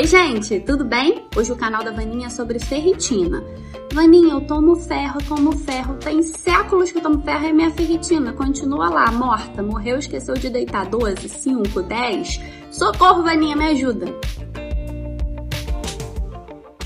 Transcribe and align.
Oi, 0.00 0.06
gente, 0.06 0.58
tudo 0.60 0.82
bem? 0.82 1.26
Hoje 1.36 1.52
o 1.52 1.56
canal 1.56 1.84
da 1.84 1.90
Vaninha 1.90 2.28
é 2.28 2.30
sobre 2.30 2.58
ferritina. 2.58 3.44
Vaninha, 3.92 4.32
eu 4.32 4.40
tomo 4.40 4.74
ferro, 4.74 5.18
tomo 5.28 5.52
ferro. 5.52 5.94
Tem 5.96 6.22
séculos 6.22 6.90
que 6.90 6.96
eu 6.96 7.02
tomo 7.02 7.22
ferro 7.22 7.44
e 7.44 7.52
minha 7.52 7.70
ferritina 7.70 8.32
continua 8.32 8.88
lá, 8.88 9.12
morta. 9.12 9.62
Morreu, 9.62 9.98
esqueceu 9.98 10.32
de 10.36 10.48
deitar 10.48 10.86
12, 10.86 11.28
5, 11.28 11.82
10. 11.82 12.40
Socorro, 12.70 13.22
Vaninha, 13.22 13.54
me 13.54 13.66
ajuda. 13.66 14.06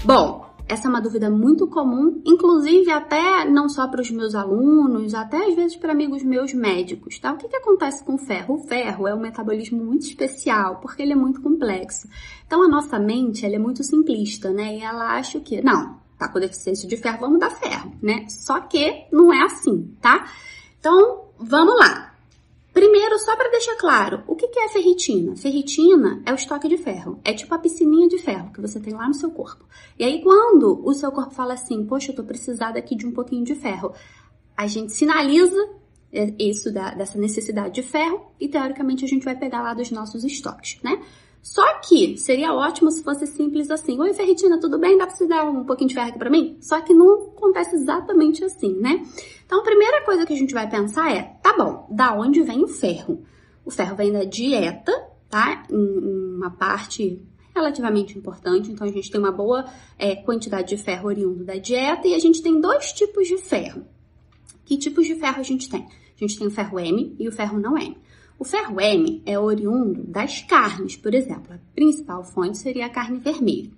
Bom, 0.05 0.44
essa 0.67 0.89
é 0.89 0.91
uma 0.91 1.01
dúvida 1.01 1.29
muito 1.29 1.67
comum, 1.67 2.23
inclusive 2.25 2.91
até 2.91 3.45
não 3.45 3.69
só 3.69 3.87
para 3.87 4.01
os 4.01 4.11
meus 4.11 4.35
alunos, 4.35 5.15
até 5.15 5.49
às 5.49 5.55
vezes 5.55 5.77
para 5.77 5.93
amigos 5.93 6.23
meus 6.23 6.55
médicos, 6.55 7.19
tá? 7.19 7.33
O 7.33 7.37
que, 7.37 7.49
que 7.49 7.57
acontece 7.57 8.03
com 8.03 8.15
o 8.15 8.19
ferro? 8.19 8.55
O 8.55 8.59
ferro 8.67 9.07
é 9.07 9.15
um 9.15 9.21
metabolismo 9.21 9.85
muito 9.85 10.07
especial, 10.07 10.77
porque 10.81 11.03
ele 11.03 11.13
é 11.13 11.17
muito 11.17 11.43
complexo. 11.43 12.09
Então 12.47 12.63
a 12.63 12.69
nossa 12.69 12.99
mente, 12.99 13.45
ela 13.45 13.57
é 13.57 13.59
muito 13.59 13.85
simplista, 13.85 14.51
né? 14.51 14.77
E 14.77 14.81
ela 14.81 15.17
acha 15.17 15.39
que, 15.39 15.61
não, 15.61 15.99
tá 16.19 16.29
com 16.29 16.41
deficiência 16.41 16.89
de 16.89 16.97
ferro, 16.97 17.21
vamos 17.21 17.41
dar 17.41 17.51
ferro, 17.51 17.93
né? 18.03 18.27
Só 18.29 18.61
que 18.61 19.07
não 19.13 19.33
é 19.33 19.45
assim, 19.45 19.95
tá? 20.01 20.27
Então, 20.81 21.27
vamos 21.39 21.79
lá. 21.79 22.14
Primeiro, 22.75 23.17
só 23.21 23.37
para 23.37 23.53
deixar 23.53 23.77
claro, 23.77 24.25
o 24.27 24.35
que 24.35 24.47
é 24.59 24.69
ferritina? 24.69 25.37
Ferritina 25.37 26.21
é 26.27 26.33
o 26.33 26.35
estoque 26.35 26.69
de 26.69 26.77
ferro, 26.77 27.21
é 27.25 27.33
tipo 27.33 27.55
a 27.55 27.59
piscininha 27.59 28.09
de 28.09 28.19
ferro 28.19 28.53
que 28.53 28.61
você 28.61 28.81
tem 28.81 28.93
lá 28.93 29.07
no 29.07 29.15
seu 29.15 29.31
corpo. 29.31 29.65
E 29.97 30.03
aí, 30.03 30.21
quando 30.21 30.85
o 30.85 30.93
seu 30.93 31.13
corpo 31.13 31.33
fala 31.33 31.55
assim, 31.55 31.87
poxa, 31.87 32.11
eu 32.11 32.17
tô 32.17 32.25
precisando 32.25 32.77
aqui 32.77 32.97
de 32.97 33.07
um 33.07 33.13
pouquinho 33.13 33.45
de 33.45 33.55
ferro, 33.55 33.95
a 34.57 34.67
gente 34.67 34.93
sinaliza 34.93 35.69
isso 36.37 36.73
da, 36.73 36.95
dessa 36.95 37.17
necessidade 37.17 37.75
de 37.75 37.83
ferro 37.83 38.27
e 38.41 38.49
teoricamente 38.49 39.05
a 39.05 39.09
gente 39.09 39.25
vai 39.25 39.37
pegar 39.37 39.63
lá 39.63 39.73
dos 39.73 39.93
nossos 39.93 40.25
estoques, 40.25 40.81
né? 40.83 41.01
Que 41.95 42.17
seria 42.17 42.53
ótimo 42.53 42.91
se 42.91 43.05
fosse 43.05 43.25
simples 43.25 43.71
assim. 43.71 44.01
Oi, 44.01 44.13
Ferritina, 44.13 44.59
tudo 44.59 44.81
bem? 44.81 44.99
Dá 44.99 45.07
pra 45.07 45.15
você 45.15 45.29
dar 45.29 45.49
um 45.49 45.63
pouquinho 45.63 45.87
de 45.87 45.95
ferro 45.95 46.09
aqui 46.09 46.19
pra 46.19 46.29
mim? 46.29 46.57
Só 46.61 46.81
que 46.81 46.93
não 46.93 47.29
acontece 47.29 47.77
exatamente 47.77 48.43
assim, 48.43 48.75
né? 48.81 49.01
Então, 49.47 49.61
a 49.61 49.63
primeira 49.63 50.05
coisa 50.05 50.27
que 50.27 50.33
a 50.33 50.37
gente 50.37 50.53
vai 50.53 50.69
pensar 50.69 51.15
é, 51.15 51.23
tá 51.41 51.57
bom, 51.57 51.87
da 51.89 52.13
onde 52.13 52.43
vem 52.43 52.65
o 52.65 52.67
ferro? 52.67 53.23
O 53.65 53.71
ferro 53.71 53.95
vem 53.95 54.11
da 54.11 54.25
dieta, 54.25 54.91
tá? 55.31 55.63
Em 55.71 56.35
uma 56.35 56.51
parte 56.51 57.23
relativamente 57.55 58.19
importante, 58.19 58.73
então 58.73 58.89
a 58.89 58.91
gente 58.91 59.09
tem 59.09 59.21
uma 59.21 59.31
boa 59.31 59.65
é, 59.97 60.17
quantidade 60.17 60.77
de 60.77 60.83
ferro 60.83 61.07
oriundo 61.07 61.45
da 61.45 61.55
dieta 61.55 62.09
e 62.09 62.15
a 62.15 62.19
gente 62.19 62.43
tem 62.43 62.61
dois 62.61 62.93
tipos 62.93 63.29
de 63.29 63.39
ferro. 63.39 63.87
Que 64.65 64.77
tipos 64.77 65.07
de 65.07 65.15
ferro 65.15 65.39
a 65.39 65.45
gente 65.45 65.71
tem? 65.71 65.83
A 65.85 66.19
gente 66.19 66.37
tem 66.37 66.49
o 66.49 66.51
ferro 66.51 66.77
M 66.77 67.15
e 67.21 67.29
o 67.29 67.31
ferro 67.31 67.61
não 67.61 67.79
M. 67.79 67.97
O 68.39 68.45
ferro 68.45 68.81
M 68.81 69.23
é 69.25 69.39
oriundo 69.39 70.03
das 70.03 70.43
carnes, 70.43 70.97
por 70.97 71.15
exemplo. 71.15 71.55
A 71.55 71.59
principal 71.75 72.25
fonte 72.25 72.59
seria 72.59 72.87
a 72.87 72.91
carne 72.91 73.19
vermelha. 73.19 73.71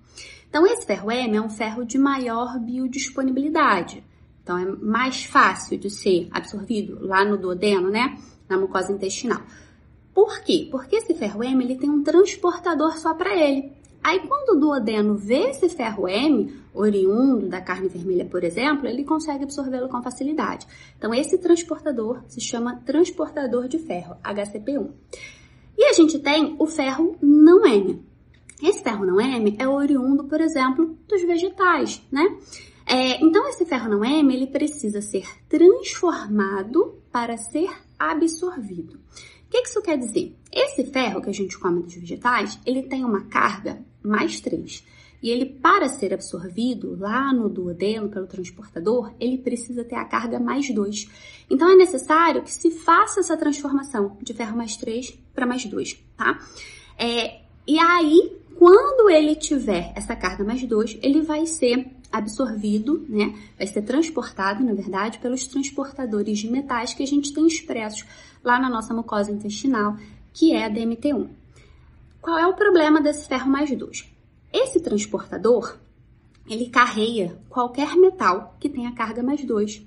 Então, 0.48 0.66
esse 0.66 0.86
ferro 0.86 1.10
M 1.10 1.36
é 1.36 1.40
um 1.40 1.50
ferro 1.50 1.84
de 1.84 1.98
maior 1.98 2.58
biodisponibilidade. 2.58 4.02
Então, 4.42 4.56
é 4.56 4.64
mais 4.64 5.24
fácil 5.24 5.76
de 5.76 5.90
ser 5.90 6.28
absorvido 6.30 6.98
lá 7.04 7.24
no 7.24 7.36
duodeno, 7.36 7.90
né? 7.90 8.16
Na 8.48 8.56
mucosa 8.56 8.92
intestinal. 8.92 9.42
Por 10.14 10.40
quê? 10.40 10.68
Porque 10.70 10.96
esse 10.96 11.12
ferro 11.14 11.44
M 11.44 11.62
ele 11.62 11.76
tem 11.76 11.90
um 11.90 12.02
transportador 12.02 12.96
só 12.96 13.12
para 13.12 13.36
ele. 13.36 13.72
Aí, 14.06 14.20
quando 14.20 14.50
o 14.50 14.60
duodeno 14.60 15.16
vê 15.16 15.50
esse 15.50 15.68
ferro 15.68 16.08
M, 16.08 16.54
oriundo 16.72 17.48
da 17.48 17.60
carne 17.60 17.88
vermelha, 17.88 18.24
por 18.24 18.44
exemplo, 18.44 18.86
ele 18.86 19.02
consegue 19.02 19.42
absorvê-lo 19.42 19.88
com 19.88 20.00
facilidade. 20.00 20.64
Então, 20.96 21.12
esse 21.12 21.36
transportador 21.38 22.22
se 22.28 22.40
chama 22.40 22.80
transportador 22.86 23.66
de 23.66 23.80
ferro, 23.80 24.14
HCP1. 24.22 24.92
E 25.76 25.86
a 25.86 25.92
gente 25.92 26.20
tem 26.20 26.54
o 26.56 26.68
ferro 26.68 27.16
não 27.20 27.66
M. 27.66 28.00
Esse 28.62 28.80
ferro 28.80 29.04
não 29.04 29.20
M 29.20 29.56
é 29.58 29.66
oriundo, 29.66 30.22
por 30.22 30.40
exemplo, 30.40 30.96
dos 31.08 31.22
vegetais, 31.22 32.00
né? 32.08 32.38
É, 32.86 33.20
então, 33.24 33.48
esse 33.48 33.64
ferro 33.64 33.90
não 33.90 34.04
M, 34.04 34.32
ele 34.32 34.46
precisa 34.46 35.02
ser 35.02 35.26
transformado 35.48 36.94
para 37.10 37.36
ser 37.36 37.70
absorvido. 37.98 39.00
O 39.46 39.50
que 39.50 39.58
isso 39.58 39.80
quer 39.82 39.96
dizer? 39.96 40.36
Esse 40.52 40.84
ferro 40.84 41.22
que 41.22 41.30
a 41.30 41.34
gente 41.34 41.58
come 41.58 41.82
dos 41.82 41.94
vegetais, 41.94 42.58
ele 42.66 42.82
tem 42.82 43.04
uma 43.04 43.22
carga 43.26 43.78
mais 44.02 44.40
3. 44.40 44.84
E 45.22 45.30
ele, 45.30 45.46
para 45.46 45.88
ser 45.88 46.12
absorvido 46.12 46.96
lá 46.98 47.32
no 47.32 47.48
duodeno 47.48 48.08
pelo 48.08 48.26
transportador, 48.26 49.12
ele 49.18 49.38
precisa 49.38 49.84
ter 49.84 49.96
a 49.96 50.04
carga 50.04 50.38
mais 50.38 50.72
2. 50.72 51.08
Então, 51.50 51.70
é 51.70 51.76
necessário 51.76 52.42
que 52.42 52.52
se 52.52 52.70
faça 52.70 53.20
essa 53.20 53.36
transformação 53.36 54.16
de 54.20 54.34
ferro 54.34 54.56
mais 54.56 54.76
3 54.76 55.18
para 55.34 55.46
mais 55.46 55.64
2, 55.64 55.98
tá? 56.16 56.38
É, 56.98 57.40
e 57.66 57.78
aí, 57.78 58.36
quando 58.56 59.10
ele 59.10 59.34
tiver 59.34 59.92
essa 59.96 60.14
carga 60.14 60.44
mais 60.44 60.62
2, 60.62 60.98
ele 61.02 61.22
vai 61.22 61.46
ser 61.46 61.86
absorvido, 62.12 63.04
né? 63.08 63.34
Vai 63.58 63.66
ser 63.66 63.82
transportado, 63.82 64.64
na 64.64 64.72
verdade, 64.72 65.18
pelos 65.18 65.46
transportadores 65.46 66.38
de 66.38 66.50
metais 66.50 66.94
que 66.94 67.02
a 67.02 67.06
gente 67.06 67.32
tem 67.32 67.46
expressos 67.46 68.04
lá 68.46 68.60
na 68.60 68.70
nossa 68.70 68.94
mucosa 68.94 69.32
intestinal, 69.32 69.96
que 70.32 70.52
é 70.52 70.64
a 70.64 70.70
DMT1. 70.70 71.28
Qual 72.22 72.38
é 72.38 72.46
o 72.46 72.54
problema 72.54 73.00
desse 73.00 73.26
ferro 73.26 73.50
mais 73.50 73.76
2? 73.76 74.08
Esse 74.52 74.78
transportador, 74.78 75.76
ele 76.48 76.68
carrega 76.68 77.36
qualquer 77.48 77.96
metal 77.96 78.56
que 78.60 78.68
tenha 78.68 78.92
carga 78.92 79.20
mais 79.20 79.44
2. 79.44 79.84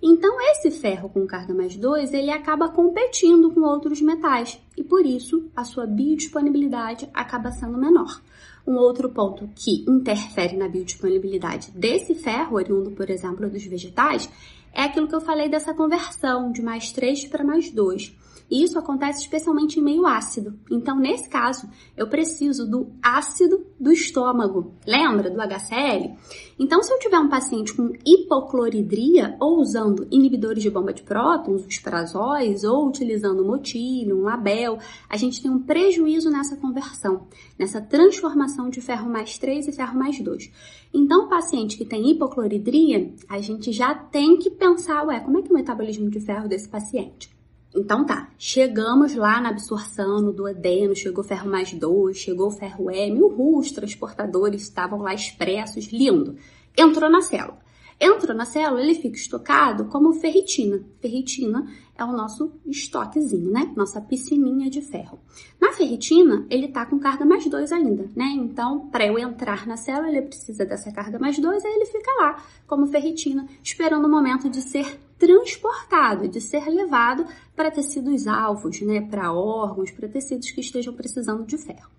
Então, 0.00 0.40
esse 0.52 0.70
ferro 0.70 1.08
com 1.08 1.26
carga 1.26 1.52
mais 1.52 1.76
2, 1.76 2.12
ele 2.12 2.30
acaba 2.30 2.68
competindo 2.68 3.50
com 3.50 3.62
outros 3.62 4.00
metais 4.00 4.60
e, 4.76 4.84
por 4.84 5.04
isso, 5.04 5.50
a 5.56 5.64
sua 5.64 5.84
biodisponibilidade 5.84 7.08
acaba 7.12 7.50
sendo 7.50 7.76
menor. 7.76 8.22
Um 8.64 8.76
outro 8.76 9.08
ponto 9.10 9.48
que 9.54 9.84
interfere 9.88 10.56
na 10.56 10.68
biodisponibilidade 10.68 11.72
desse 11.72 12.14
ferro, 12.14 12.56
oriundo, 12.56 12.92
por 12.92 13.10
exemplo, 13.10 13.48
dos 13.50 13.64
vegetais, 13.64 14.28
é 14.76 14.82
aquilo 14.82 15.08
que 15.08 15.14
eu 15.14 15.22
falei 15.22 15.48
dessa 15.48 15.72
conversão 15.72 16.52
de 16.52 16.60
mais 16.60 16.92
3 16.92 17.28
para 17.28 17.42
mais 17.42 17.70
2. 17.70 18.14
E 18.50 18.62
isso 18.62 18.78
acontece 18.78 19.22
especialmente 19.22 19.78
em 19.78 19.82
meio 19.82 20.06
ácido. 20.06 20.58
Então, 20.70 20.98
nesse 20.98 21.28
caso, 21.28 21.68
eu 21.96 22.08
preciso 22.08 22.68
do 22.68 22.92
ácido 23.02 23.66
do 23.78 23.92
estômago. 23.92 24.74
Lembra 24.86 25.30
do 25.30 25.40
HCl? 25.40 26.16
Então, 26.58 26.82
se 26.82 26.92
eu 26.92 26.98
tiver 26.98 27.18
um 27.18 27.28
paciente 27.28 27.74
com 27.74 27.92
hipocloridria 28.04 29.36
ou 29.40 29.58
usando 29.58 30.06
inibidores 30.10 30.62
de 30.62 30.70
bomba 30.70 30.92
de 30.92 31.02
prótons, 31.02 31.66
os 31.66 31.78
prazóis, 31.78 32.64
ou 32.64 32.88
utilizando 32.88 33.44
motílio, 33.44 34.18
um 34.18 34.22
label, 34.22 34.78
a 35.08 35.16
gente 35.16 35.42
tem 35.42 35.50
um 35.50 35.58
prejuízo 35.58 36.30
nessa 36.30 36.56
conversão, 36.56 37.26
nessa 37.58 37.80
transformação 37.80 38.70
de 38.70 38.80
ferro 38.80 39.10
mais 39.10 39.38
3 39.38 39.68
e 39.68 39.72
ferro 39.72 39.98
mais 39.98 40.18
2. 40.20 40.50
Então, 40.94 41.26
o 41.26 41.28
paciente 41.28 41.76
que 41.76 41.84
tem 41.84 42.10
hipocloridria, 42.10 43.12
a 43.28 43.38
gente 43.40 43.72
já 43.72 43.94
tem 43.94 44.38
que 44.38 44.50
pensar, 44.50 45.04
ué, 45.06 45.20
como 45.20 45.38
é 45.38 45.42
que 45.42 45.48
é 45.48 45.52
o 45.52 45.54
metabolismo 45.54 46.08
de 46.08 46.20
ferro 46.20 46.48
desse 46.48 46.68
paciente? 46.68 47.35
Então 47.76 48.06
tá, 48.06 48.30
chegamos 48.38 49.14
lá 49.14 49.38
na 49.38 49.50
absorção, 49.50 50.22
no 50.22 50.32
duodeno, 50.32 50.96
chegou 50.96 51.22
ferro 51.22 51.50
mais 51.50 51.74
2, 51.74 52.16
chegou 52.16 52.50
ferro 52.50 52.90
M, 52.90 53.20
uhul, 53.20 53.58
os 53.58 53.70
transportadores 53.70 54.62
estavam 54.62 55.00
lá 55.00 55.12
expressos, 55.12 55.86
lindo. 55.92 56.36
Entrou 56.74 57.10
na 57.10 57.20
célula. 57.20 57.58
Entrou 58.00 58.36
na 58.36 58.44
célula, 58.44 58.82
ele 58.82 58.94
fica 58.94 59.16
estocado 59.16 59.86
como 59.86 60.12
ferritina. 60.14 60.82
Ferritina 61.00 61.66
é 61.96 62.04
o 62.04 62.12
nosso 62.12 62.52
estoquezinho, 62.66 63.50
né? 63.50 63.72
Nossa 63.74 64.00
piscininha 64.00 64.68
de 64.70 64.82
ferro. 64.82 65.18
Na 65.60 65.72
ferritina, 65.72 66.46
ele 66.50 66.68
tá 66.68 66.84
com 66.84 66.98
carga 66.98 67.24
mais 67.24 67.46
2 67.46 67.72
ainda, 67.72 68.10
né? 68.14 68.26
Então, 68.36 68.88
para 68.88 69.06
eu 69.06 69.18
entrar 69.18 69.66
na 69.66 69.76
célula, 69.76 70.08
ele 70.08 70.22
precisa 70.22 70.64
dessa 70.64 70.92
carga 70.92 71.18
mais 71.18 71.38
2, 71.38 71.64
aí 71.64 71.72
ele 71.72 71.86
fica 71.86 72.10
lá 72.20 72.42
como 72.66 72.86
ferritina, 72.86 73.46
esperando 73.62 74.06
o 74.06 74.10
momento 74.10 74.48
de 74.50 74.60
ser 74.60 74.98
transportado, 75.18 76.28
de 76.28 76.40
ser 76.40 76.66
levado 76.68 77.26
para 77.54 77.70
tecidos 77.70 78.26
alvos, 78.26 78.80
né? 78.82 79.00
Para 79.00 79.32
órgãos, 79.32 79.90
para 79.90 80.08
tecidos 80.08 80.50
que 80.50 80.60
estejam 80.60 80.94
precisando 80.94 81.44
de 81.44 81.56
ferro. 81.56 81.90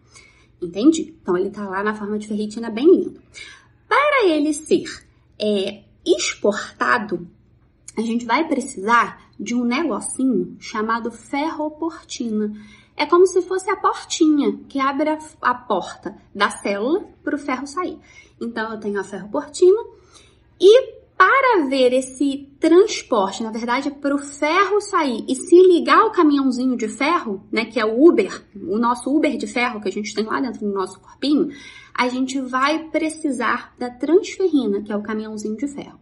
Entendi? 0.61 1.15
Então, 1.21 1.37
ele 1.37 1.49
tá 1.49 1.67
lá 1.67 1.83
na 1.83 1.93
forma 1.93 2.17
de 2.17 2.27
ferritina 2.27 2.69
bem 2.69 2.85
lindo. 2.85 3.21
Para 3.87 4.27
ele 4.27 4.53
ser 4.53 4.85
é, 5.39 5.83
exportado, 6.05 7.27
a 7.97 8.01
gente 8.01 8.25
vai 8.25 8.47
precisar 8.47 9.27
de 9.39 9.55
um 9.55 9.63
negocinho 9.63 10.55
chamado 10.59 11.11
ferroportina. 11.11 12.53
É 12.95 13.05
como 13.05 13.27
se 13.27 13.41
fosse 13.43 13.69
a 13.69 13.75
portinha 13.75 14.57
que 14.67 14.79
abre 14.79 15.09
a, 15.09 15.19
a 15.41 15.53
porta 15.53 16.17
da 16.33 16.49
célula 16.49 17.07
para 17.23 17.35
o 17.35 17.39
ferro 17.39 17.67
sair. 17.67 17.99
Então, 18.41 18.73
eu 18.73 18.79
tenho 18.79 18.99
a 18.99 19.03
ferroportina 19.03 19.79
e 20.59 20.96
para 21.17 21.65
ver 21.65 21.93
esse 21.93 22.47
transporte, 22.59 23.41
na 23.41 23.51
verdade, 23.51 23.89
para 23.89 24.13
o 24.13 24.19
ferro 24.19 24.79
sair 24.79 25.25
e 25.27 25.35
se 25.35 25.55
ligar 25.55 25.99
ao 25.99 26.11
caminhãozinho 26.11 26.77
de 26.77 26.87
ferro, 26.87 27.43
né, 27.51 27.65
que 27.65 27.79
é 27.79 27.85
o 27.85 28.07
Uber, 28.07 28.45
o 28.55 28.77
nosso 28.77 29.09
Uber 29.09 29.35
de 29.35 29.47
ferro 29.47 29.81
que 29.81 29.89
a 29.89 29.91
gente 29.91 30.13
tem 30.13 30.23
lá 30.25 30.39
dentro 30.39 30.59
do 30.59 30.71
nosso 30.71 30.99
corpinho, 30.99 31.49
a 31.93 32.07
gente 32.07 32.39
vai 32.39 32.89
precisar 32.89 33.73
da 33.79 33.89
transferrina, 33.89 34.83
que 34.83 34.91
é 34.91 34.95
o 34.95 35.01
caminhãozinho 35.01 35.57
de 35.57 35.67
ferro. 35.67 35.99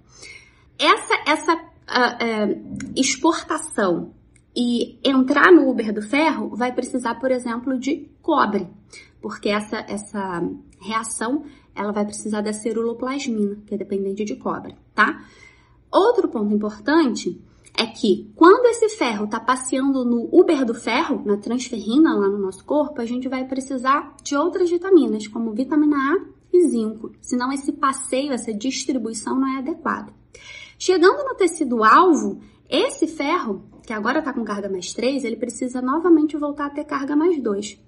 Essa, 0.77 1.13
essa 1.25 1.56
uh, 1.56 1.57
uh, 1.57 2.91
exportação 2.94 4.13
e 4.53 5.00
entrar 5.01 5.50
no 5.51 5.69
Uber 5.69 5.94
do 5.94 6.01
ferro 6.01 6.53
vai 6.56 6.73
precisar, 6.73 7.15
por 7.15 7.31
exemplo, 7.31 7.79
de 7.79 8.09
cobre, 8.21 8.68
porque 9.21 9.47
essa, 9.47 9.77
essa 9.88 10.44
reação, 10.81 11.45
ela 11.73 11.94
vai 11.94 12.06
precisar 12.06 12.41
da 12.41 12.51
ceruloplasmina, 12.51 13.57
que 13.65 13.73
é 13.73 13.77
dependente 13.77 14.25
de 14.25 14.35
cobre, 14.35 14.75
tá? 14.95 15.24
Outro 15.92 16.27
ponto 16.27 16.53
importante 16.53 17.39
é 17.77 17.86
que 17.86 18.31
quando 18.36 18.65
esse 18.68 18.89
ferro 18.89 19.25
está 19.25 19.39
passeando 19.39 20.06
no 20.06 20.30
Uber 20.31 20.65
do 20.65 20.74
ferro, 20.74 21.21
na 21.25 21.38
transferrina 21.38 22.15
lá 22.15 22.30
no 22.30 22.38
nosso 22.38 22.63
corpo, 22.63 23.01
a 23.01 23.06
gente 23.06 23.27
vai 23.27 23.45
precisar 23.45 24.15
de 24.24 24.36
outras 24.36 24.69
vitaminas, 24.69 25.27
como 25.27 25.53
vitamina 25.53 25.97
A 25.97 26.25
e 26.53 26.68
zinco, 26.69 27.12
senão 27.21 27.51
esse 27.51 27.74
passeio, 27.74 28.31
essa 28.31 28.53
distribuição 28.53 29.38
não 29.38 29.56
é 29.56 29.57
adequada. 29.59 30.13
Chegando 30.80 31.24
no 31.24 31.36
tecido 31.36 31.83
alvo, 31.83 32.39
esse 32.69 33.07
ferro, 33.07 33.63
que 33.86 33.94
agora 33.94 34.19
está 34.19 34.33
com 34.33 34.44
carga 34.44 34.69
mais 34.69 34.94
3, 34.94 35.24
ele 35.24 35.36
precisa 35.36 35.81
novamente 35.81 36.38
voltar 36.38 36.68
a 36.68 36.69
ter 36.69 36.86
carga 36.86 37.15
mais 37.15 37.42
2. 37.42 37.80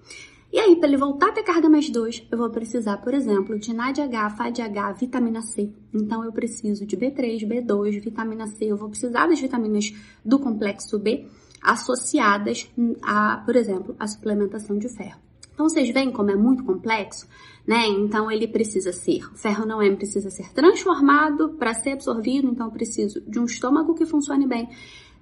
E 0.52 0.60
aí, 0.60 0.78
para 0.78 0.88
ele 0.88 0.98
voltar 0.98 1.30
a 1.30 1.32
ter 1.34 1.44
carga 1.44 1.70
mais 1.70 1.90
2, 1.90 2.28
eu 2.32 2.38
vou 2.38 2.50
precisar, 2.50 2.98
por 2.98 3.14
exemplo, 3.14 3.60
de 3.60 3.74
NADH, 3.74 4.36
FADH, 4.38 4.94
vitamina 4.98 5.42
C. 5.42 5.70
Então, 5.94 6.24
eu 6.24 6.32
preciso 6.32 6.86
de 6.86 6.96
B3, 6.96 7.46
B2, 7.46 8.02
vitamina 8.02 8.48
C. 8.48 8.66
Eu 8.66 8.78
vou 8.78 8.90
precisar 8.90 9.28
das 9.28 9.40
vitaminas 9.40 9.94
do 10.24 10.40
complexo 10.40 10.98
B 10.98 11.28
associadas 11.62 12.70
a, 13.02 13.44
por 13.46 13.56
exemplo, 13.56 13.96
a 14.00 14.08
suplementação 14.08 14.78
de 14.78 14.88
ferro. 14.88 15.20
Então, 15.54 15.68
vocês 15.68 15.90
veem 15.90 16.12
como 16.12 16.32
é 16.32 16.36
muito 16.36 16.64
complexo, 16.64 17.28
né? 17.66 17.88
Então, 17.88 18.32
ele 18.32 18.48
precisa 18.48 18.94
ser, 18.94 19.26
o 19.26 19.36
ferro 19.36 19.66
não 19.66 19.82
é, 19.82 19.94
precisa 19.96 20.30
ser 20.30 20.54
transformado 20.54 21.50
para 21.58 21.74
ser 21.74 21.94
absorvido, 21.94 22.48
então 22.48 22.68
eu 22.68 22.72
preciso 22.72 23.20
de 23.22 23.40
um 23.40 23.46
estômago 23.46 23.96
que 23.96 24.06
funcione 24.06 24.48
bem. 24.48 24.70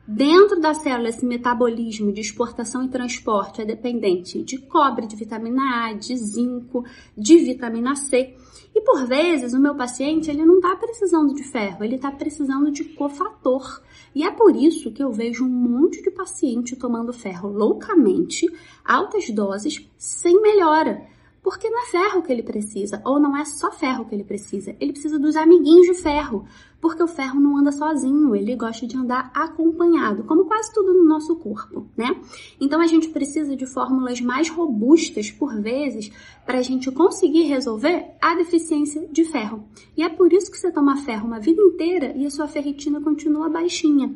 Dentro 0.07 0.60
da 0.60 0.75
célula, 0.75 1.10
esse 1.10 1.25
metabolismo 1.25 2.13
de 2.13 2.22
exportação 2.22 2.84
e 2.84 2.90
transporte 2.90 3.62
é 3.62 3.66
dependente 3.66 4.44
de 4.44 4.60
cobre, 4.60 5.07
de 5.07 5.16
vitamina 5.16 5.88
A, 5.88 5.94
de 5.94 6.16
zinco, 6.16 6.86
de 7.18 7.38
vitamina 7.38 7.96
C. 7.96 8.36
E 8.75 8.81
por 8.81 9.07
vezes 9.07 9.54
o 9.54 9.60
meu 9.60 9.74
paciente 9.74 10.30
ele 10.30 10.46
não 10.46 10.57
está 10.57 10.75
precisando 10.75 11.34
de 11.34 11.44
ferro, 11.44 11.84
ele 11.84 11.96
está 11.96 12.12
precisando 12.12 12.69
de 12.69 12.84
cofator. 12.84 13.81
E 14.13 14.24
é 14.24 14.30
por 14.30 14.56
isso 14.56 14.92
que 14.92 15.02
eu 15.02 15.12
vejo 15.12 15.44
um 15.44 15.50
monte 15.50 16.04
de 16.04 16.12
paciente 16.12 16.75
tomando 16.75 17.12
ferro 17.12 17.50
loucamente, 17.50 18.48
altas 18.84 19.28
doses, 19.31 19.90
sem 19.98 20.40
melhora. 20.40 21.15
Porque 21.46 21.70
não 21.70 21.84
é 21.84 21.86
ferro 21.92 22.24
que 22.24 22.32
ele 22.34 22.42
precisa, 22.42 23.00
ou 23.06 23.20
não 23.20 23.38
é 23.38 23.46
só 23.46 23.72
ferro 23.72 24.04
que 24.06 24.16
ele 24.16 24.24
precisa, 24.24 24.76
ele 24.80 24.92
precisa 24.92 25.20
dos 25.20 25.36
amiguinhos 25.36 25.86
de 25.86 25.94
ferro, 25.94 26.44
porque 26.82 27.04
o 27.04 27.08
ferro 27.08 27.40
não 27.40 27.56
anda 27.56 27.72
sozinho, 27.72 28.36
ele 28.36 28.56
gosta 28.56 28.88
de 28.88 28.98
andar 28.98 29.30
acompanhado, 29.32 30.24
como 30.24 30.46
quase 30.46 30.74
tudo 30.74 30.96
no 30.96 31.06
nosso 31.06 31.36
corpo, 31.36 31.86
né? 31.96 32.20
Então 32.60 32.82
a 32.82 32.88
gente 32.88 33.10
precisa 33.10 33.56
de 33.56 33.68
fórmulas 33.68 34.20
mais 34.22 34.50
robustas, 34.50 35.30
por 35.30 35.62
vezes, 35.62 36.12
para 36.48 36.58
a 36.58 36.64
gente 36.64 36.92
conseguir 36.92 37.44
resolver 37.44 38.08
a 38.20 38.34
deficiência 38.34 39.08
de 39.12 39.24
ferro. 39.24 39.66
E 39.96 40.02
é 40.02 40.10
por 40.10 40.34
isso 40.34 40.50
que 40.50 40.58
você 40.58 40.72
toma 40.72 40.98
ferro 40.98 41.28
uma 41.28 41.40
vida 41.40 41.62
inteira 41.62 42.12
e 42.18 42.26
a 42.26 42.32
sua 42.32 42.48
ferritina 42.48 43.00
continua 43.00 43.50
baixinha. 43.50 44.12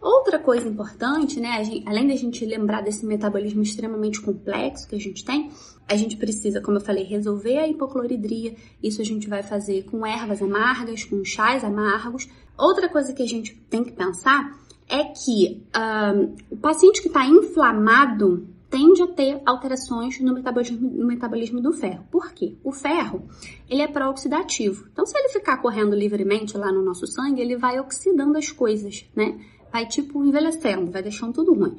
Outra 0.00 0.38
coisa 0.38 0.68
importante, 0.68 1.40
né, 1.40 1.64
gente, 1.64 1.88
além 1.88 2.06
da 2.06 2.14
gente 2.14 2.44
lembrar 2.44 2.82
desse 2.82 3.04
metabolismo 3.04 3.62
extremamente 3.62 4.20
complexo 4.20 4.86
que 4.86 4.94
a 4.94 5.00
gente 5.00 5.24
tem, 5.24 5.50
a 5.88 5.96
gente 5.96 6.16
precisa, 6.16 6.60
como 6.60 6.76
eu 6.76 6.80
falei, 6.80 7.04
resolver 7.04 7.56
a 7.56 7.66
hipocloridria. 7.66 8.54
Isso 8.82 9.00
a 9.00 9.04
gente 9.04 9.28
vai 9.28 9.42
fazer 9.42 9.84
com 9.84 10.06
ervas 10.06 10.42
amargas, 10.42 11.04
com 11.04 11.24
chás 11.24 11.64
amargos. 11.64 12.28
Outra 12.56 12.88
coisa 12.88 13.12
que 13.12 13.22
a 13.22 13.26
gente 13.26 13.54
tem 13.70 13.82
que 13.82 13.92
pensar 13.92 14.58
é 14.88 15.04
que 15.04 15.62
um, 15.74 16.34
o 16.50 16.56
paciente 16.56 17.00
que 17.00 17.08
está 17.08 17.24
inflamado 17.26 18.46
tende 18.70 19.02
a 19.02 19.06
ter 19.06 19.40
alterações 19.46 20.20
no 20.20 20.34
metabolismo, 20.34 20.90
no 20.90 21.06
metabolismo, 21.06 21.60
do 21.60 21.72
ferro. 21.72 22.04
Por 22.10 22.32
quê? 22.32 22.54
O 22.62 22.70
ferro, 22.70 23.26
ele 23.68 23.80
é 23.80 23.88
pró-oxidativo. 23.88 24.86
Então, 24.92 25.06
se 25.06 25.16
ele 25.18 25.30
ficar 25.30 25.56
correndo 25.56 25.96
livremente 25.96 26.56
lá 26.58 26.70
no 26.70 26.84
nosso 26.84 27.06
sangue, 27.06 27.40
ele 27.40 27.56
vai 27.56 27.80
oxidando 27.80 28.36
as 28.36 28.50
coisas, 28.50 29.06
né? 29.16 29.38
vai 29.72 29.86
tipo 29.86 30.24
envelhecendo, 30.24 30.90
vai 30.90 31.02
deixando 31.02 31.32
tudo 31.32 31.54
ruim. 31.54 31.76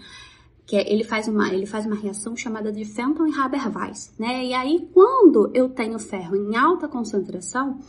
Que 0.70 0.78
é, 0.78 0.94
ele 0.94 1.04
faz 1.04 1.28
uma, 1.28 1.52
ele 1.52 1.66
faz 1.66 1.86
uma 1.86 1.96
reação 1.96 2.38
chamada 2.38 2.72
de 2.72 2.86
Fenton 2.86 3.26
e 3.26 3.34
Haber-Weiss, 3.34 4.14
né? 4.20 4.46
E 4.46 4.54
aí 4.54 4.88
quando 4.94 5.52
eu 5.54 5.68
tenho 5.70 5.98
ferro 5.98 6.36
em 6.36 6.56
alta 6.56 6.88
concentração, 6.88 7.80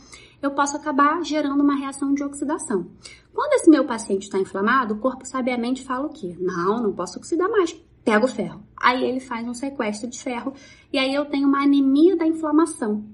eu 0.41 0.51
posso 0.51 0.75
acabar 0.75 1.23
gerando 1.23 1.61
uma 1.61 1.75
reação 1.75 2.13
de 2.13 2.23
oxidação. 2.23 2.87
Quando 3.31 3.53
esse 3.53 3.69
meu 3.69 3.85
paciente 3.85 4.23
está 4.23 4.39
inflamado, 4.39 4.95
o 4.95 4.97
corpo 4.97 5.25
sabiamente 5.25 5.83
fala 5.83 6.07
o 6.07 6.09
quê? 6.09 6.35
Não, 6.39 6.81
não 6.81 6.91
posso 6.91 7.19
oxidar 7.19 7.49
mais. 7.49 7.79
Pega 8.03 8.25
o 8.25 8.27
ferro. 8.27 8.63
Aí 8.75 9.03
ele 9.03 9.19
faz 9.19 9.47
um 9.47 9.53
sequestro 9.53 10.09
de 10.09 10.17
ferro 10.17 10.53
e 10.91 10.97
aí 10.97 11.13
eu 11.13 11.25
tenho 11.25 11.47
uma 11.47 11.63
anemia 11.63 12.17
da 12.17 12.25
inflamação. 12.25 13.05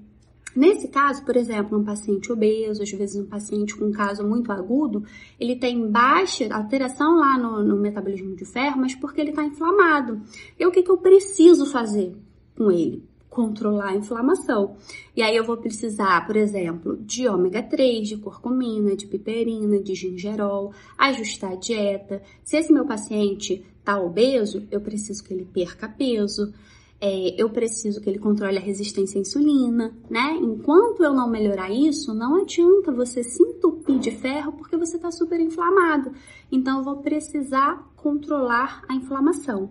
Nesse 0.54 0.88
caso, 0.88 1.24
por 1.24 1.36
exemplo, 1.36 1.78
um 1.78 1.84
paciente 1.84 2.32
obeso, 2.32 2.82
às 2.82 2.90
vezes 2.90 3.20
um 3.20 3.26
paciente 3.26 3.76
com 3.76 3.86
um 3.86 3.92
caso 3.92 4.26
muito 4.26 4.50
agudo, 4.50 5.04
ele 5.38 5.56
tem 5.56 5.90
baixa 5.90 6.52
alteração 6.52 7.16
lá 7.16 7.38
no, 7.38 7.62
no 7.62 7.76
metabolismo 7.76 8.34
de 8.34 8.44
ferro, 8.44 8.80
mas 8.80 8.94
porque 8.94 9.20
ele 9.20 9.30
está 9.30 9.44
inflamado. 9.44 10.20
E 10.58 10.66
o 10.66 10.70
que, 10.70 10.82
que 10.82 10.90
eu 10.90 10.98
preciso 10.98 11.66
fazer 11.66 12.16
com 12.56 12.70
ele? 12.70 13.04
Controlar 13.28 13.90
a 13.90 13.96
inflamação. 13.96 14.76
E 15.14 15.22
aí 15.22 15.36
eu 15.36 15.44
vou 15.44 15.58
precisar, 15.58 16.26
por 16.26 16.34
exemplo, 16.34 16.96
de 16.96 17.28
ômega 17.28 17.62
3, 17.62 18.08
de 18.08 18.16
curcumina, 18.16 18.96
de 18.96 19.06
piperina, 19.06 19.78
de 19.80 19.94
gingerol, 19.94 20.72
ajustar 20.96 21.52
a 21.52 21.56
dieta. 21.56 22.22
Se 22.42 22.56
esse 22.56 22.72
meu 22.72 22.86
paciente 22.86 23.64
está 23.78 24.00
obeso, 24.00 24.66
eu 24.70 24.80
preciso 24.80 25.22
que 25.22 25.32
ele 25.32 25.44
perca 25.44 25.88
peso 25.88 26.52
é, 27.00 27.40
eu 27.40 27.48
preciso 27.50 28.00
que 28.00 28.10
ele 28.10 28.18
controle 28.18 28.58
a 28.58 28.60
resistência 28.60 29.18
à 29.18 29.20
insulina, 29.20 29.96
né? 30.10 30.36
Enquanto 30.40 31.04
eu 31.04 31.12
não 31.14 31.30
melhorar 31.30 31.70
isso, 31.70 32.12
não 32.12 32.42
adianta 32.42 32.90
você 32.90 33.22
se 33.22 33.40
entupir 33.40 33.98
de 33.98 34.10
ferro 34.10 34.52
porque 34.52 34.76
você 34.76 34.96
está 34.96 35.10
super 35.10 35.40
inflamado. 35.40 36.12
Então, 36.50 36.78
eu 36.78 36.84
vou 36.84 36.96
precisar 36.96 37.88
controlar 37.94 38.82
a 38.88 38.94
inflamação. 38.94 39.70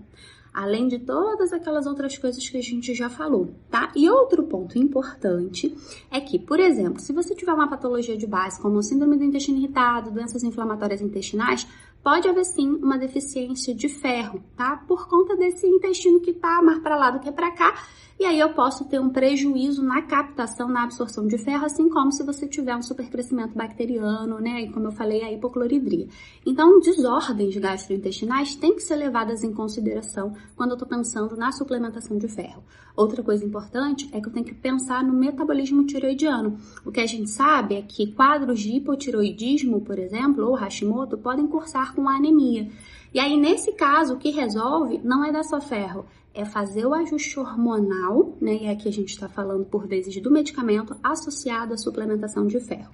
Além 0.54 0.88
de 0.88 1.00
todas 1.00 1.54
aquelas 1.54 1.86
outras 1.86 2.18
coisas 2.18 2.50
que 2.50 2.58
a 2.58 2.64
gente 2.64 2.96
já 2.96 3.10
falou, 3.10 3.54
tá? 3.70 3.92
E 3.96 4.10
outro 4.10 4.44
ponto 4.44 4.80
importante 4.80 5.76
é 6.10 6.20
que, 6.20 6.40
por 6.40 6.60
exemplo, 6.60 7.00
se 7.00 7.14
você 7.14 7.36
tiver 7.36 7.54
uma 7.54 7.70
patologia 7.70 8.18
de 8.18 8.26
base, 8.26 8.60
como 8.60 8.82
síndrome 8.82 9.18
do 9.18 9.24
intestino 9.24 9.60
irritado, 9.60 10.10
doenças 10.10 10.44
inflamatórias 10.44 11.00
intestinais, 11.00 11.68
pode 12.08 12.26
haver 12.26 12.46
sim 12.46 12.70
uma 12.76 12.98
deficiência 12.98 13.76
de 13.76 13.90
ferro, 13.90 14.42
tá? 14.56 14.78
Por 14.88 15.10
conta 15.10 15.36
desse 15.36 15.68
intestino 15.68 16.22
que 16.22 16.32
tá 16.32 16.62
mais 16.62 16.80
para 16.80 16.96
lá 16.96 17.12
do 17.12 17.20
que 17.20 17.30
para 17.34 17.52
cá, 17.52 17.76
e 18.20 18.26
aí 18.26 18.40
eu 18.40 18.50
posso 18.50 18.86
ter 18.86 19.00
um 19.00 19.10
prejuízo 19.10 19.84
na 19.84 20.02
captação, 20.02 20.68
na 20.68 20.84
absorção 20.84 21.28
de 21.28 21.38
ferro, 21.38 21.66
assim 21.66 21.88
como 21.88 22.12
se 22.12 22.24
você 22.24 22.48
tiver 22.48 22.76
um 22.76 22.82
supercrescimento 22.82 23.56
bacteriano, 23.56 24.40
né? 24.40 24.62
E 24.62 24.72
como 24.72 24.88
eu 24.88 24.92
falei, 24.92 25.22
a 25.22 25.32
hipocloridria. 25.32 26.08
Então, 26.44 26.80
desordens 26.80 27.56
gastrointestinais 27.58 28.56
têm 28.56 28.74
que 28.74 28.82
ser 28.82 28.96
levadas 28.96 29.44
em 29.44 29.54
consideração 29.54 30.34
quando 30.56 30.72
eu 30.72 30.76
estou 30.76 30.88
pensando 30.88 31.36
na 31.36 31.52
suplementação 31.52 32.18
de 32.18 32.28
ferro. 32.28 32.64
Outra 32.96 33.22
coisa 33.22 33.46
importante 33.46 34.10
é 34.12 34.20
que 34.20 34.28
eu 34.28 34.34
tenho 34.34 34.48
que 34.48 34.56
pensar 34.56 35.04
no 35.04 35.14
metabolismo 35.14 35.86
tiroidiano. 35.86 36.58
O 36.84 36.92
que 36.92 37.00
a 37.00 37.06
gente 37.06 37.30
sabe 37.30 37.76
é 37.76 37.84
que 37.84 38.14
quadros 38.14 38.60
de 38.60 38.78
hipotiroidismo, 38.78 39.82
por 39.82 40.00
exemplo, 40.00 40.48
ou 40.48 40.56
Hashimoto, 40.56 41.20
podem 41.20 41.46
cursar 41.46 41.94
com 41.98 42.08
anemia. 42.08 42.70
E 43.12 43.20
aí, 43.20 43.36
nesse 43.36 43.72
caso, 43.72 44.14
o 44.14 44.18
que 44.18 44.30
resolve 44.30 45.02
não 45.04 45.26
é 45.26 45.32
dar 45.32 45.44
só 45.44 45.60
ferro, 45.60 46.06
é 46.32 46.46
fazer 46.46 46.86
o 46.86 46.94
ajuste 46.94 47.40
hormonal, 47.40 48.38
né? 48.40 48.56
E 48.62 48.68
aqui 48.68 48.88
a 48.88 48.94
gente 48.94 49.10
está 49.10 49.28
falando 49.28 49.66
por 49.66 49.88
vezes 49.88 50.22
do 50.22 50.30
medicamento 50.30 50.96
associado 51.02 51.74
à 51.74 51.78
suplementação 51.78 52.46
de 52.46 52.60
ferro. 52.60 52.92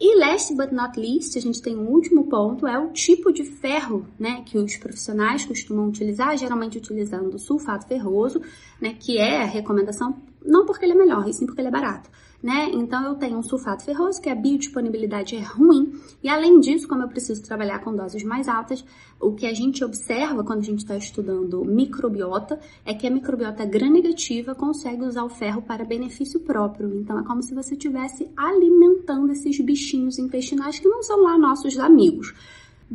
E 0.00 0.18
last 0.18 0.54
but 0.54 0.70
not 0.70 0.98
least, 0.98 1.36
a 1.36 1.40
gente 1.40 1.60
tem 1.60 1.76
um 1.76 1.88
último 1.88 2.28
ponto, 2.28 2.66
é 2.66 2.78
o 2.78 2.92
tipo 2.92 3.32
de 3.32 3.44
ferro, 3.44 4.06
né, 4.18 4.42
que 4.46 4.58
os 4.58 4.76
profissionais 4.76 5.44
costumam 5.44 5.88
utilizar, 5.88 6.36
geralmente 6.36 6.78
utilizando 6.78 7.38
sulfato 7.38 7.86
ferroso, 7.86 8.40
né, 8.80 8.94
que 8.98 9.18
é 9.18 9.42
a 9.42 9.46
recomendação, 9.46 10.16
não 10.44 10.66
porque 10.66 10.84
ele 10.84 10.92
é 10.92 10.96
melhor, 10.96 11.28
e 11.28 11.32
sim 11.32 11.46
porque 11.46 11.60
ele 11.60 11.68
é 11.68 11.72
barato 11.72 12.10
né? 12.44 12.68
Então 12.74 13.02
eu 13.06 13.14
tenho 13.14 13.38
um 13.38 13.42
sulfato 13.42 13.82
ferroso, 13.82 14.20
que 14.20 14.28
a 14.28 14.34
biodisponibilidade 14.34 15.34
é 15.34 15.40
ruim, 15.40 15.98
e 16.22 16.28
além 16.28 16.60
disso, 16.60 16.86
como 16.86 17.02
eu 17.02 17.08
preciso 17.08 17.42
trabalhar 17.42 17.78
com 17.78 17.96
doses 17.96 18.22
mais 18.22 18.48
altas, 18.48 18.84
o 19.18 19.32
que 19.32 19.46
a 19.46 19.54
gente 19.54 19.82
observa 19.82 20.44
quando 20.44 20.58
a 20.58 20.64
gente 20.64 20.80
está 20.80 20.94
estudando 20.94 21.64
microbiota 21.64 22.60
é 22.84 22.92
que 22.92 23.06
a 23.06 23.10
microbiota 23.10 23.64
gram-negativa 23.64 24.54
consegue 24.54 25.04
usar 25.04 25.24
o 25.24 25.30
ferro 25.30 25.62
para 25.62 25.86
benefício 25.86 26.38
próprio. 26.40 26.94
Então 26.94 27.18
é 27.18 27.24
como 27.24 27.42
se 27.42 27.54
você 27.54 27.72
estivesse 27.72 28.30
alimentando 28.36 29.32
esses 29.32 29.58
bichinhos 29.60 30.18
intestinais 30.18 30.78
que 30.78 30.86
não 30.86 31.02
são 31.02 31.22
lá 31.22 31.38
nossos 31.38 31.78
amigos. 31.78 32.34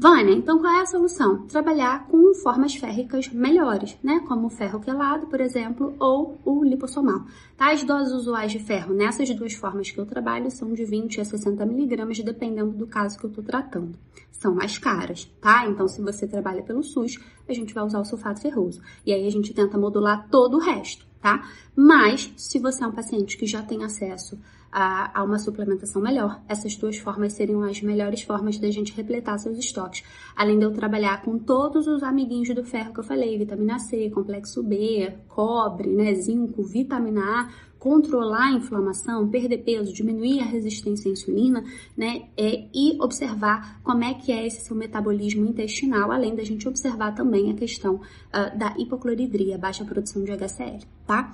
Vânia, 0.01 0.33
então 0.33 0.59
qual 0.59 0.73
é 0.73 0.79
a 0.79 0.85
solução? 0.85 1.45
Trabalhar 1.45 2.07
com 2.07 2.33
formas 2.33 2.73
férricas 2.73 3.27
melhores, 3.33 3.97
né? 4.01 4.21
Como 4.25 4.47
o 4.47 4.49
ferro 4.49 4.79
quelado, 4.79 5.27
por 5.27 5.41
exemplo, 5.41 5.93
ou 5.99 6.39
o 6.45 6.63
lipossomal. 6.63 7.25
Tá? 7.57 7.73
As 7.73 7.83
doses 7.83 8.13
usuais 8.13 8.49
de 8.49 8.59
ferro 8.59 8.93
nessas 8.93 9.29
duas 9.35 9.51
formas 9.55 9.91
que 9.91 9.97
eu 9.97 10.05
trabalho 10.05 10.49
são 10.49 10.71
de 10.71 10.85
20 10.85 11.19
a 11.19 11.25
60 11.25 11.65
miligramas, 11.65 12.17
dependendo 12.21 12.71
do 12.71 12.87
caso 12.87 13.19
que 13.19 13.25
eu 13.25 13.29
estou 13.29 13.43
tratando. 13.43 13.99
São 14.31 14.55
mais 14.55 14.77
caras, 14.77 15.29
tá? 15.41 15.67
Então, 15.67 15.85
se 15.85 16.01
você 16.01 16.25
trabalha 16.25 16.63
pelo 16.63 16.81
SUS, 16.81 17.19
a 17.45 17.51
gente 17.51 17.73
vai 17.73 17.83
usar 17.83 17.99
o 17.99 18.05
sulfato 18.05 18.39
ferroso. 18.39 18.81
E 19.05 19.11
aí 19.11 19.27
a 19.27 19.29
gente 19.29 19.53
tenta 19.53 19.77
modular 19.77 20.29
todo 20.29 20.55
o 20.55 20.61
resto 20.61 21.09
tá? 21.21 21.45
Mas, 21.75 22.33
se 22.37 22.59
você 22.59 22.83
é 22.83 22.87
um 22.87 22.91
paciente 22.91 23.37
que 23.37 23.45
já 23.45 23.61
tem 23.61 23.83
acesso 23.83 24.39
a, 24.71 25.19
a, 25.19 25.23
uma 25.23 25.39
suplementação 25.39 26.01
melhor, 26.01 26.41
essas 26.47 26.75
duas 26.75 26.97
formas 26.97 27.33
seriam 27.33 27.63
as 27.63 27.81
melhores 27.81 28.21
formas 28.21 28.57
da 28.59 28.69
gente 28.69 28.93
repletar 28.93 29.39
seus 29.39 29.57
estoques. 29.57 30.03
Além 30.35 30.59
de 30.59 30.65
eu 30.65 30.71
trabalhar 30.71 31.21
com 31.23 31.37
todos 31.37 31.87
os 31.87 32.03
amiguinhos 32.03 32.53
do 32.53 32.63
ferro 32.63 32.93
que 32.93 32.99
eu 32.99 33.03
falei, 33.03 33.37
vitamina 33.37 33.79
C, 33.79 34.09
complexo 34.09 34.63
B, 34.63 35.13
cobre, 35.27 35.89
né, 35.89 36.13
zinco, 36.13 36.63
vitamina 36.63 37.21
A, 37.21 37.49
controlar 37.79 38.49
a 38.49 38.51
inflamação, 38.51 39.27
perder 39.29 39.59
peso, 39.59 39.93
diminuir 39.93 40.41
a 40.41 40.45
resistência 40.45 41.09
à 41.09 41.13
insulina, 41.13 41.63
né, 41.95 42.27
é, 42.37 42.67
e 42.73 43.01
observar 43.01 43.81
como 43.81 44.03
é 44.03 44.13
que 44.13 44.31
é 44.31 44.45
esse 44.45 44.65
seu 44.65 44.75
metabolismo 44.75 45.45
intestinal, 45.45 46.11
além 46.11 46.35
da 46.35 46.43
gente 46.43 46.67
observar 46.67 47.15
também 47.15 47.49
a 47.49 47.55
questão 47.55 47.95
uh, 47.95 48.57
da 48.57 48.75
hipocloridria, 48.77 49.57
baixa 49.57 49.85
produção 49.85 50.23
de 50.23 50.31
HCl, 50.31 50.85
tá? 51.07 51.31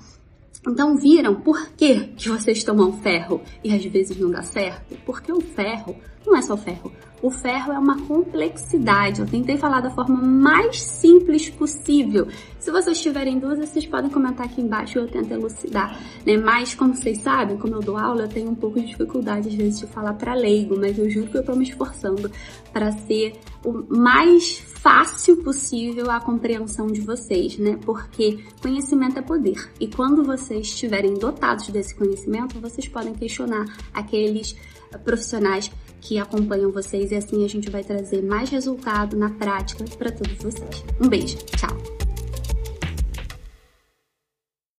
Então 0.67 0.95
viram 0.97 1.35
por 1.35 1.69
que, 1.71 2.07
que 2.15 2.29
vocês 2.29 2.63
tomam 2.63 2.93
ferro 2.93 3.41
e 3.63 3.73
às 3.73 3.85
vezes 3.85 4.17
não 4.17 4.31
dá 4.31 4.41
certo? 4.41 4.97
Porque 5.05 5.31
o 5.31 5.41
ferro 5.41 5.95
não 6.25 6.35
é 6.35 6.41
só 6.41 6.57
ferro. 6.57 6.91
O 7.21 7.31
ferro 7.31 7.71
é 7.71 7.79
uma 7.79 7.99
complexidade. 8.01 9.21
Eu 9.21 9.27
tentei 9.27 9.57
falar 9.57 9.81
da 9.81 9.89
forma 9.89 10.21
mais 10.21 10.81
simples 10.81 11.49
possível. 11.49 12.27
Se 12.59 12.71
vocês 12.71 13.01
tiverem 13.01 13.39
dúvidas, 13.39 13.69
vocês 13.69 13.85
podem 13.85 14.09
comentar 14.09 14.45
aqui 14.45 14.61
embaixo 14.61 14.97
e 14.97 15.01
eu 15.01 15.07
tento 15.07 15.31
elucidar. 15.31 15.99
Né? 16.25 16.37
Mas, 16.37 16.75
como 16.75 16.93
vocês 16.93 17.19
sabem, 17.19 17.57
como 17.57 17.75
eu 17.75 17.79
dou 17.79 17.97
aula, 17.97 18.23
eu 18.23 18.27
tenho 18.27 18.49
um 18.49 18.55
pouco 18.55 18.79
de 18.79 18.87
dificuldade 18.87 19.47
às 19.47 19.55
vezes 19.55 19.79
de 19.79 19.87
falar 19.87 20.13
para 20.13 20.33
leigo, 20.33 20.77
mas 20.77 20.97
eu 20.97 21.09
juro 21.09 21.27
que 21.27 21.37
eu 21.37 21.41
estou 21.41 21.55
me 21.55 21.63
esforçando 21.63 22.29
para 22.71 22.91
ser 22.91 23.33
o 23.63 23.71
mais 23.95 24.74
fácil 24.85 25.37
possível 25.37 26.11
a 26.11 26.19
compreensão 26.19 26.85
de 26.85 27.01
vocês, 27.01 27.57
né? 27.57 27.75
Porque 27.83 28.37
conhecimento 28.61 29.17
é 29.17 29.21
poder. 29.23 29.71
E 29.79 29.87
quando 29.87 30.23
vocês 30.23 30.67
estiverem 30.67 31.15
dotados 31.15 31.69
desse 31.69 31.95
conhecimento, 31.95 32.59
vocês 32.59 32.87
podem 32.87 33.15
questionar 33.15 33.65
aqueles 33.91 34.55
profissionais 35.03 35.71
que 35.99 36.19
acompanham 36.19 36.71
vocês 36.71 37.11
e 37.11 37.15
assim 37.15 37.43
a 37.43 37.49
gente 37.49 37.67
vai 37.71 37.83
trazer 37.83 38.21
mais 38.21 38.51
resultado 38.51 39.17
na 39.17 39.31
prática 39.31 39.83
para 39.97 40.11
todos 40.11 40.37
vocês. 40.37 40.85
Um 41.01 41.09
beijo, 41.09 41.37
tchau! 41.57 41.94